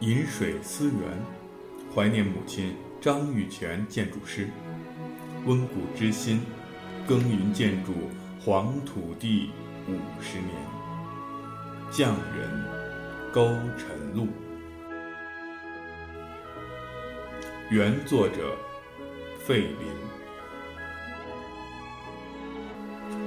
[0.00, 0.94] 饮水思源，
[1.94, 4.48] 怀念母亲张玉泉建筑师。
[5.44, 6.40] 温故知新，
[7.06, 7.92] 耕耘建筑
[8.42, 9.50] 黄土地
[9.86, 9.92] 五
[10.22, 10.48] 十年。
[11.90, 12.64] 匠人
[13.30, 14.26] 勾晨露。
[17.70, 18.56] 原作者
[19.44, 19.86] 费林。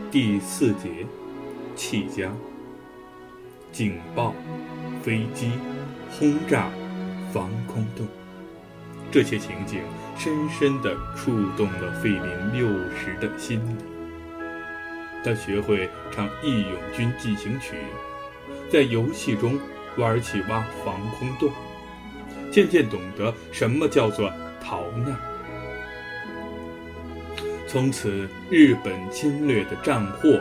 [0.09, 1.05] 第四节，
[1.75, 2.31] 气家。
[3.73, 4.33] 警报，
[5.01, 5.51] 飞机。
[6.11, 6.69] 轰炸，
[7.33, 8.07] 防空洞，
[9.11, 9.81] 这些情景
[10.15, 13.83] 深深地触动了费林六十的心里。
[15.25, 17.73] 他学会唱《义勇军进行曲》，
[18.71, 19.59] 在游戏中
[19.97, 21.51] 玩起挖防空洞，
[22.51, 24.31] 渐渐懂得什么叫做
[24.64, 25.17] 逃难。
[27.67, 30.39] 从此，日本侵略的战祸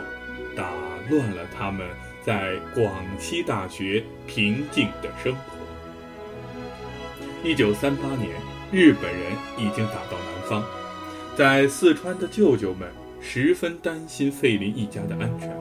[0.55, 0.69] 打
[1.09, 1.87] 乱了他们
[2.25, 5.39] 在广西大学平静的生活。
[7.43, 8.29] 一九三八年，
[8.71, 10.63] 日本人已经打到南方，
[11.35, 12.87] 在四川的舅舅们
[13.19, 15.53] 十分担心费林一家的安全，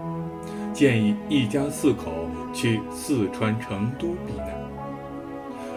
[0.72, 4.48] 建议一家四口去四川成都避难。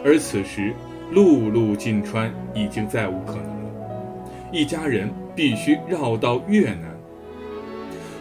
[0.03, 0.71] 而此时，
[1.11, 6.95] 陆路进川已经再无可能了，一家人必须绕到越南。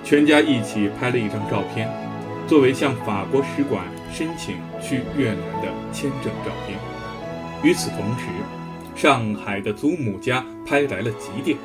[0.03, 1.89] 全家一起拍了一张照片，
[2.55, 6.79] 作为向法国使馆申请去越南的签证照片。
[7.65, 8.27] 与此同时，
[8.95, 11.59] 上海的祖母家拍来了急电，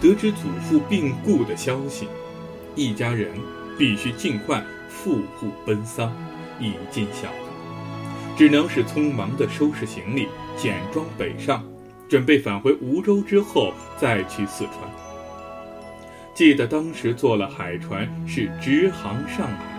[0.00, 2.08] 得知祖父病故的消息，
[2.74, 3.30] 一家人
[3.78, 6.12] 必须尽快赴沪奔丧，
[6.58, 7.28] 以尽孝，
[8.36, 10.26] 只能是匆忙地收拾行李，
[10.56, 11.64] 简装北上，
[12.08, 14.78] 准备返回梧州之后再去四川。
[16.34, 19.73] 记得当时坐了海船，是直航上海，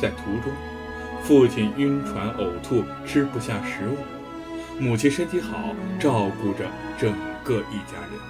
[0.00, 0.52] 在途中，
[1.22, 3.96] 父亲晕船呕吐，吃不下食物。
[4.78, 6.66] 母亲身体好，照顾着
[6.98, 8.20] 整个一家人。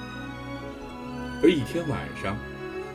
[1.43, 2.37] 而一天晚上，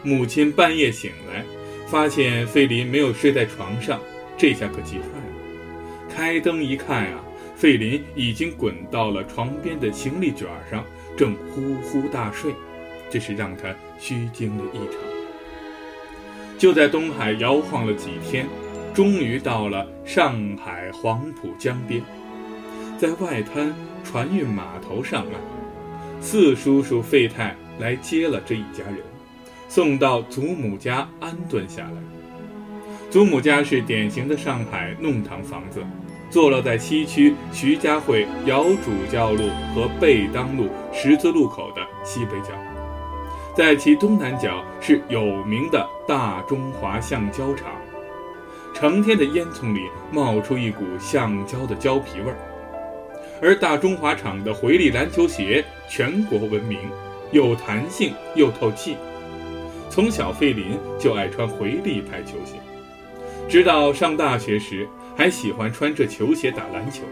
[0.04, 1.44] 母亲半夜醒来，
[1.88, 4.00] 发现费林没有睡在床上，
[4.38, 6.10] 这下可急坏了。
[6.10, 7.20] 开灯一看啊，
[7.56, 10.86] 费林已经滚到了床边的行李卷上，
[11.18, 12.54] 正呼呼大睡，
[13.10, 14.96] 这是让他虚惊了一场。
[16.58, 18.48] 就在东海摇晃了几天，
[18.94, 22.02] 终于到了上海黄浦江边。
[22.98, 28.98] 在外滩船运码头上岸，四叔叔费太来接了这一家人，
[29.68, 31.94] 送到祖母家安顿下来。
[33.10, 35.84] 祖母家是典型的上海弄堂房子，
[36.30, 42.50] 坐落在西区徐家汇姚主教路和贝当路十字路口的西北角，
[43.56, 47.72] 在其东南角是有名的大中华橡胶厂，
[48.82, 49.82] 成天的烟囱里
[50.12, 52.38] 冒出一股橡胶的胶皮味儿。
[53.40, 56.80] 而大中华厂的回力篮球鞋全国闻名，
[57.32, 58.98] 有弹性又透气。
[59.88, 62.56] 从小费林就爱穿回力牌球鞋，
[63.48, 67.04] 直到上大学时还喜欢穿着球鞋打篮球。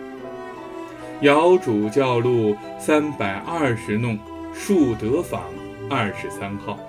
[1.21, 4.17] 姚主教路三百二十弄
[4.55, 5.43] 树德坊
[5.87, 6.79] 二十三号，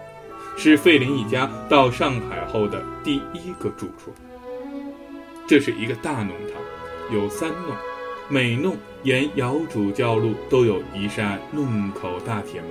[0.57, 4.11] 是费林一家到上海后的第一个住处。
[5.51, 6.63] 这是一个大弄堂，
[7.13, 7.77] 有三弄。
[8.29, 12.71] 每弄沿窑主教路都有一扇弄口大铁门，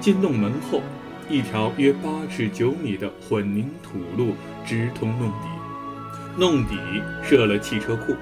[0.00, 0.82] 进弄门后，
[1.30, 4.34] 一条约八尺九米的混凝土路
[4.66, 5.46] 直通弄底，
[6.36, 6.74] 弄底
[7.22, 8.12] 设了汽车库，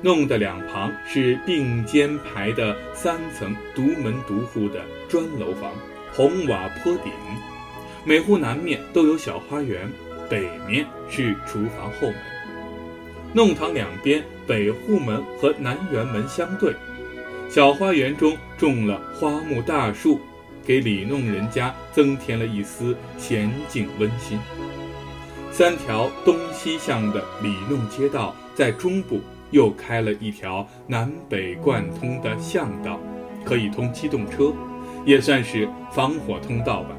[0.00, 5.72] 弄的两旁是并肩排的三层独门独户的砖楼房，
[6.12, 7.12] 红瓦坡顶，
[8.04, 9.90] 每户南面都有小花园，
[10.30, 12.33] 北面是厨房后门。
[13.36, 16.72] 弄堂两边北户门和南园门相对，
[17.50, 20.20] 小花园中种了花木大树，
[20.64, 24.38] 给里弄人家增添了一丝娴静温馨。
[25.50, 29.20] 三条东西向的里弄街道在中部
[29.50, 33.00] 又开了一条南北贯通的巷道，
[33.44, 34.52] 可以通机动车，
[35.04, 36.90] 也算是防火通道吧。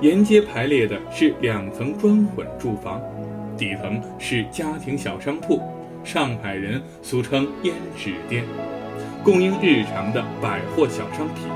[0.00, 3.02] 沿街排列的是两层砖混住房。
[3.56, 5.60] 底层是家庭小商铺，
[6.04, 8.44] 上海人俗称胭脂店，
[9.24, 11.48] 供应日常的百货小商品，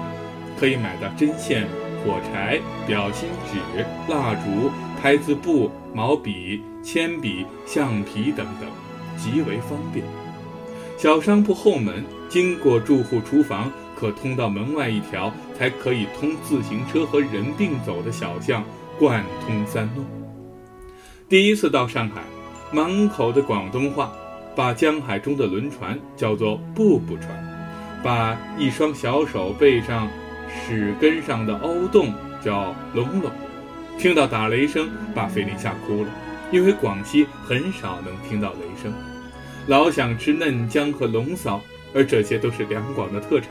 [0.59, 1.67] 可以买到针线、
[2.05, 4.71] 火柴、表芯纸、蜡烛、
[5.01, 8.69] 拍字布、毛笔、铅笔、橡皮等等，
[9.17, 10.05] 极为方便。
[10.97, 18.65] 小商铺后门经过住户厨房，可通到门外一条才可以通自行车和人并走的小巷，
[18.99, 20.20] 贯通三弄。
[21.31, 22.23] 第一次到上海，
[22.73, 24.13] 满口的广东话，
[24.57, 27.29] 把江海中的轮船叫做步步船，
[28.03, 30.09] 把一双小手背上
[30.49, 32.13] 屎根上的凹洞
[32.45, 33.31] 叫龙龙。
[33.97, 36.09] 听到打雷声，把菲林吓哭了，
[36.51, 38.93] 因为广西很少能听到雷声，
[39.69, 41.61] 老想吃嫩姜和龙嫂，
[41.95, 43.51] 而这些都是两广的特产，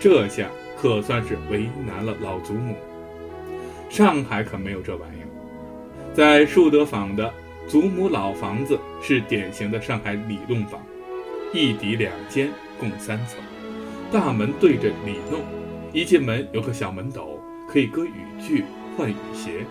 [0.00, 2.74] 这下可算是为难了老祖母。
[3.88, 5.23] 上海可没有这玩意儿，
[6.14, 7.34] 在树德坊的
[7.66, 10.80] 祖母老房子是典型的上海里弄房，
[11.52, 13.40] 一底两间，共三层，
[14.12, 15.40] 大门对着里弄，
[15.92, 18.64] 一进门有个小门斗，可以搁雨具。
[18.96, 19.66] 换雨鞋，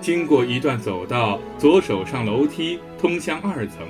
[0.00, 3.84] 经过一段走道，左手上楼梯通向二层，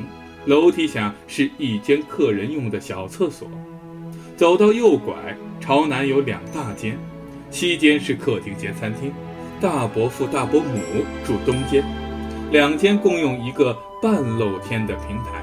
[0.46, 3.46] 楼梯下是一间客人用的小厕所。
[4.34, 5.14] 走到右拐，
[5.61, 6.99] 朝南有两大间，
[7.50, 9.12] 西间是客厅兼餐厅，
[9.61, 10.79] 大伯父大伯母
[11.25, 11.82] 住东间，
[12.50, 15.43] 两间共用一个半露天的平台。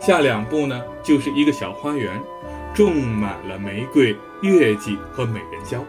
[0.00, 2.20] 下两步呢，就是一个小花园，
[2.74, 5.84] 种满了玫瑰、月季和美人蕉，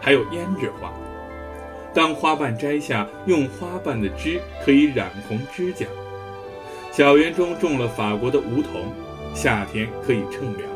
[0.00, 0.92] 还有胭脂花。
[1.92, 5.86] 当花瓣摘下，用花瓣的汁可以染红指甲。
[6.90, 8.92] 小园中种了法国的梧桐，
[9.34, 10.68] 夏天可以乘凉。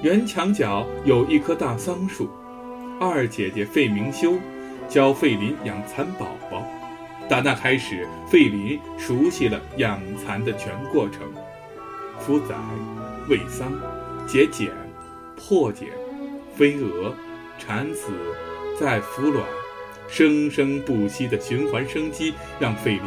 [0.00, 2.30] 园墙角有一棵大桑树。
[3.00, 4.34] 二姐姐费明修
[4.88, 6.64] 教费林养蚕宝宝，
[7.28, 11.30] 打那开始，费林熟悉了养蚕的全过程：
[12.24, 12.54] 孵仔、
[13.28, 13.70] 喂桑、
[14.26, 14.70] 结茧、
[15.36, 15.88] 破茧、
[16.56, 17.14] 飞蛾、
[17.58, 18.10] 产子、
[18.80, 19.44] 再孵卵。
[20.10, 23.02] 生生不息的循环生机让费林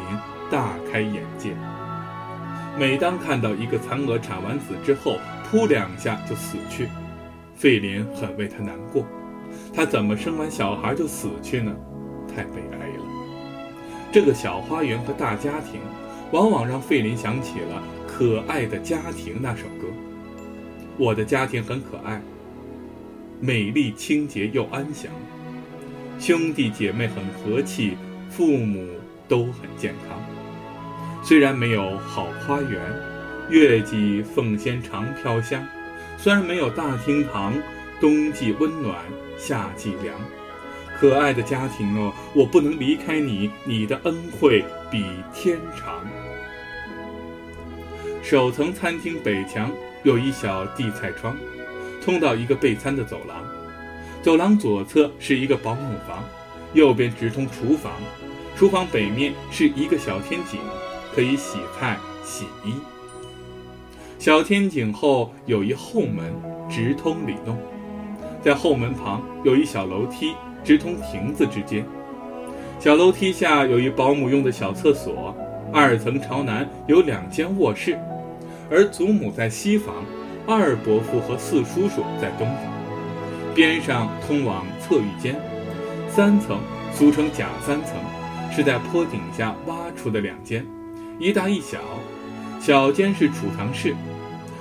[0.51, 1.49] 大开眼界。
[2.77, 5.17] 每当看到一个蚕蛾产完子之后，
[5.49, 6.87] 扑两下就死去，
[7.55, 9.03] 费林很为他难过。
[9.73, 11.73] 他怎么生完小孩就死去呢？
[12.27, 13.03] 太悲哀了。
[14.11, 15.79] 这个小花园和大家庭，
[16.31, 19.87] 往往让费林想起了《可爱的家庭》那首歌。
[20.97, 22.21] 我的家庭很可爱，
[23.39, 25.09] 美丽、清洁又安详。
[26.19, 27.97] 兄弟姐妹很和气，
[28.29, 28.85] 父母
[29.27, 30.19] 都很健康。
[31.23, 32.79] 虽然没有好花园，
[33.49, 35.61] 月季凤仙常飘香；
[36.17, 37.53] 虽然没有大厅堂，
[38.01, 38.97] 冬季温暖，
[39.37, 40.19] 夏季凉。
[40.99, 46.03] 可爱的家庭哦，我不能离开你，你的恩惠比天长。
[48.23, 49.71] 首层餐厅北墙
[50.03, 51.37] 有一小地菜窗，
[52.03, 53.43] 通到一个备餐的走廊。
[54.23, 56.23] 走廊左侧是一个保姆房，
[56.73, 57.93] 右边直通厨房。
[58.57, 60.59] 厨房北面是一个小天井，
[61.13, 62.73] 可以洗菜、洗衣。
[64.17, 66.33] 小天井后有一后门，
[66.67, 67.55] 直通里弄。
[68.41, 70.33] 在后门旁有一小楼梯，
[70.63, 71.85] 直通亭子之间。
[72.79, 75.35] 小楼梯下有一保姆用的小厕所。
[75.73, 77.97] 二层朝南有两间卧室，
[78.69, 80.03] 而祖母在西房，
[80.45, 82.57] 二伯父和四叔叔在东房。
[83.55, 85.39] 边上通往侧浴间，
[86.09, 86.59] 三层
[86.91, 87.95] 俗称假三层，
[88.51, 90.65] 是在坡顶下挖出的两间，
[91.19, 91.77] 一大一小。
[92.59, 93.95] 小间是储藏室，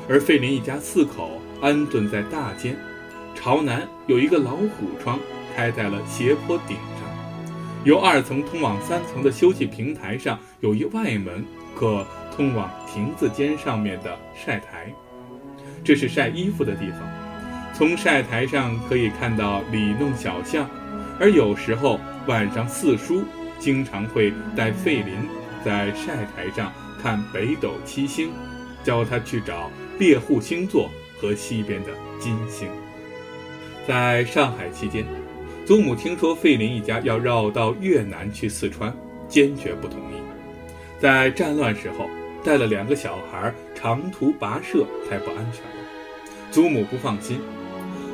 [0.08, 2.76] 而费林一家四口安顿在大间。
[3.42, 5.18] 朝南有一个老虎窗，
[5.56, 7.08] 开在了斜坡顶上。
[7.84, 11.42] 由二层通往三层的休息平台上有一外门，
[11.74, 12.06] 可
[12.36, 14.92] 通往亭子间上面的晒台，
[15.82, 17.00] 这是晒衣服的地方。
[17.72, 20.68] 从晒台上可以看到里弄小巷，
[21.18, 23.24] 而有时候晚上四叔
[23.58, 25.14] 经常会带费林
[25.64, 26.70] 在晒台上
[27.02, 28.32] 看北斗七星，
[28.84, 31.88] 教他去找猎户星座和西边的
[32.18, 32.68] 金星。
[33.86, 35.04] 在上海期间，
[35.66, 38.94] 祖母听说费林一家要绕到越南去四川，
[39.28, 40.20] 坚决不同意。
[40.98, 42.08] 在战乱时候，
[42.44, 45.84] 带了两个小孩长途跋涉太不安全了，
[46.50, 47.40] 祖母不放心。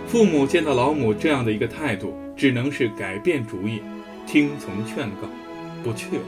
[0.07, 3.83] 父母见到老母这样的一个态度，只能是改变主意，
[4.27, 5.29] 听从劝告，
[5.83, 6.23] 不去了。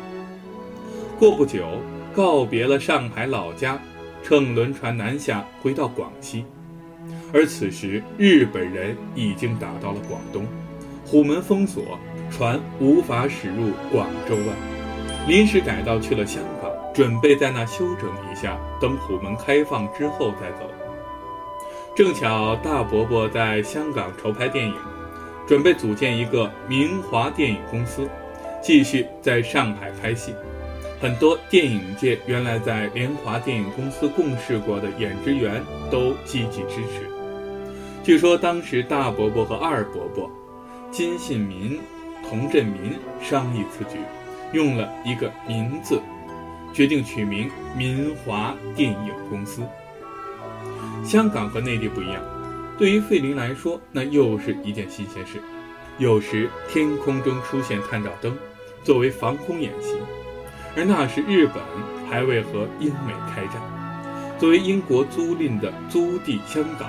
[1.18, 1.64] 过不久，
[2.12, 3.80] 告别了上海老家，
[4.22, 6.44] 乘轮船南下，回到广西。
[7.32, 10.46] 而此时，日本人已经打到了广东，
[11.04, 11.98] 虎门封锁，
[12.30, 20.70] 船无法驶入广州湾，临时改道去了香港，准备在那休整一下，等虎门开放之后再走。
[21.94, 24.74] 正巧大伯伯在香港筹拍电影，
[25.46, 28.08] 准备组建一个明华电影公司，
[28.62, 30.34] 继续在上海拍戏。
[30.98, 37.17] 很多电影界原来在联华电影公司共事过的演职员都积极支持。
[38.08, 40.30] 据说当时大伯伯和二伯伯
[40.90, 41.78] 金信民、
[42.26, 43.98] 童振民商议此举，
[44.54, 46.00] 用了一个“民”字，
[46.72, 49.62] 决定取名民华电影公司。
[51.04, 52.22] 香港和内地不一样，
[52.78, 55.38] 对于费林来说，那又是一件新鲜事。
[55.98, 58.34] 有时天空中出现探照灯，
[58.82, 59.98] 作为防空演习，
[60.74, 61.62] 而那时日本
[62.08, 63.60] 还未和英美开战，
[64.38, 66.88] 作为英国租赁的租地，香港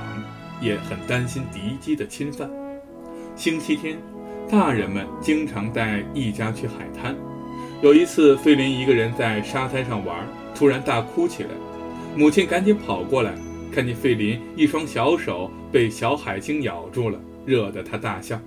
[0.61, 2.49] 也很担心敌机的侵犯。
[3.35, 3.97] 星期天，
[4.49, 7.15] 大人们经常带一家去海滩。
[7.81, 11.49] 有一次，费林一个人在沙滩上玩，突然大哭起来，
[12.15, 13.33] 母亲赶紧跑过来，
[13.71, 18.37] 看见费林一双小手被小海星咬住了，惹得他大笑。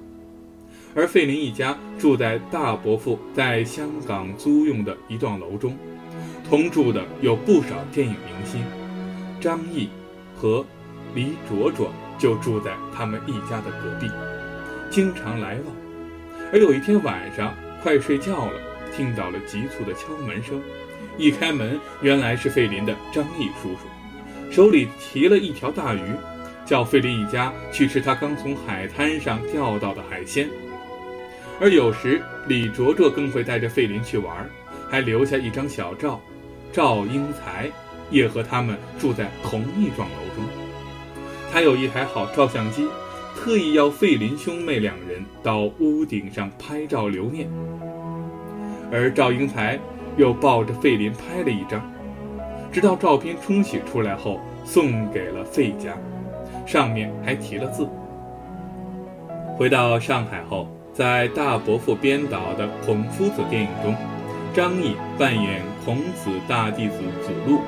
[0.95, 5.75] 而费林一家住在大伯父在香港租用的一幢楼中，
[6.47, 8.62] 同住的有不少电影明星，
[9.40, 9.88] 张译
[10.37, 10.62] 和
[11.14, 14.11] 李卓卓就住在他们一家的隔壁，
[14.90, 15.75] 经常来往。
[16.52, 18.61] 而有一天晚上快睡觉了，
[18.95, 20.61] 听到了急促的敲门声，
[21.16, 26.00] 一开门原来是费林的张毅叔叔，手里提了一条大鱼，
[26.64, 30.49] 叫费林一家去吃他刚从海滩上钓到的海鲜。
[31.61, 34.49] 而有时李卓卓更会带着费林去玩，
[34.90, 36.21] 还留下一张小照。
[36.73, 37.71] 赵英才
[38.11, 40.22] 也和他们住在同一幢楼。
[41.53, 42.89] 他有一台好照相机，
[43.37, 47.47] 特意要费林兄妹两人到屋顶上拍照留念。
[48.91, 49.79] 而赵英才
[50.17, 51.83] 又抱着费林拍了一张，
[52.73, 55.95] 直到照片冲洗出来后送给了费家，
[56.65, 57.87] 上面还提了字。
[59.59, 60.67] 回到上海后。
[60.95, 63.95] 在大伯父编导的《孔夫子》电影中，
[64.53, 67.61] 张译扮演孔子大弟子子路，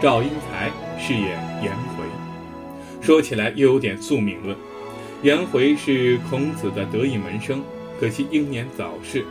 [0.00, 1.30] 赵英才饰演
[1.60, 1.93] 颜。
[3.04, 4.56] 说起来又有点宿命论，
[5.22, 7.62] 颜回是孔子的得意门生，
[8.00, 9.22] 可惜英年早逝。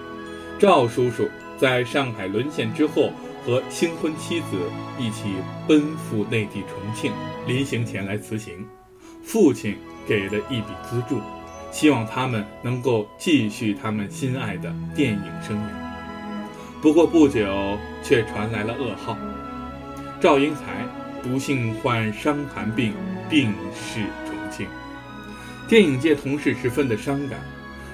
[0.60, 1.28] 赵叔叔
[1.58, 3.10] 在上海沦陷之后，
[3.44, 4.46] 和新婚妻子
[5.00, 5.24] 一起
[5.68, 7.12] 奔赴内地重庆，
[7.48, 8.64] 临行前来辞行，
[9.24, 9.76] 父亲
[10.08, 11.20] 给了一笔资助。
[11.72, 16.80] 希望他们能够继续他们心爱的电影生涯。
[16.80, 19.18] 不过不久，却传来了噩耗：
[20.22, 20.88] 赵英才
[21.24, 22.94] 不幸患伤寒病，
[23.34, 24.68] 病逝重庆。
[25.68, 27.40] 电影界同事十分的伤感，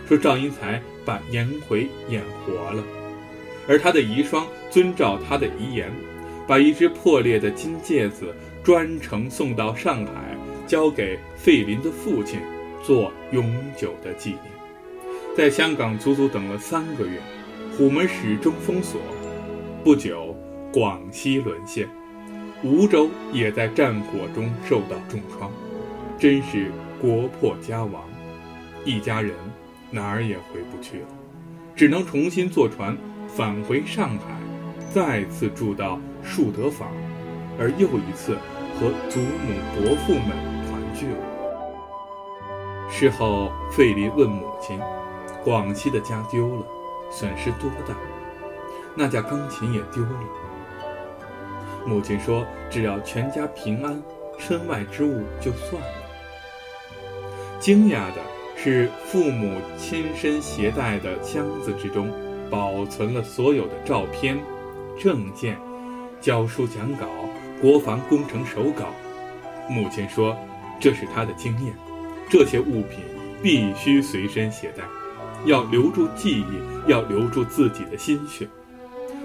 [0.06, 2.84] 说赵英才把颜回演活了，
[3.66, 5.90] 而他的遗孀遵照他的遗言，
[6.46, 12.42] 把一只破裂的金戒指专程送到上海，交给费林的父亲。
[12.84, 14.44] 做永久的纪念，
[15.38, 17.22] 在香港足足等了三个月，
[17.78, 19.00] 虎门始终封锁。
[19.86, 20.36] 不久，
[20.74, 21.90] 广西沦陷，
[22.62, 25.50] 梧州也在战火中受到重创，
[26.18, 28.04] 真是国破家亡，
[28.84, 29.34] 一家人
[29.90, 31.08] 哪儿也回不去了，
[31.74, 32.98] 只能重新坐船
[33.30, 34.38] 返回上海，
[34.94, 36.90] 再次住到树德坊，
[37.58, 38.38] 而又一次
[38.76, 40.36] 和祖母伯父们
[40.68, 42.90] 团聚了。
[42.90, 44.78] 事后，费林问母亲
[45.46, 46.66] ：“广西的家丢了，
[47.10, 47.96] 损失多大？
[48.96, 50.10] 那架钢琴也丢了。”
[51.86, 54.02] 母亲说：“只要全家平安，
[54.38, 55.88] 身外之物就算了。”
[57.60, 58.22] 惊讶的
[58.56, 62.12] 是，父母亲身携带的箱子之中，
[62.50, 64.38] 保存了所有的照片、
[64.98, 65.58] 证件、
[66.22, 67.08] 教书讲稿、
[67.62, 68.86] 国防工程手稿。
[69.70, 70.36] 母亲说
[70.80, 71.74] ：“这是他的经验。”
[72.30, 73.00] 这些物品
[73.42, 74.84] 必须随身携带，
[75.46, 78.48] 要留住记忆，要留住自己的心血。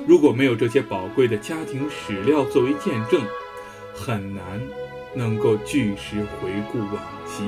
[0.07, 3.21] 如果没有这些宝贵的家庭史料作为见证，
[3.95, 4.61] 很难
[5.15, 7.45] 能够据实回顾往昔。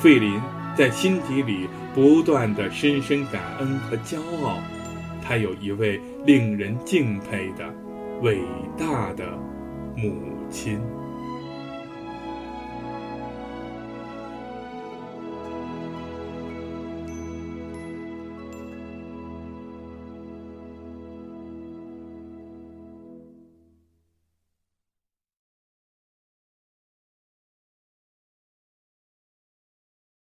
[0.00, 0.40] 费林
[0.76, 4.58] 在心底里不断的深深感恩和骄傲，
[5.22, 7.74] 他有一位令人敬佩的
[8.22, 8.38] 伟
[8.78, 9.26] 大的
[9.96, 10.14] 母
[10.50, 10.80] 亲。